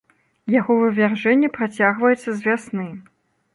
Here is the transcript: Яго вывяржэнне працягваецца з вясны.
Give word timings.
Яго 0.59 0.77
вывяржэнне 0.83 1.51
працягваецца 1.59 2.25
з 2.33 2.37
вясны. 2.49 2.91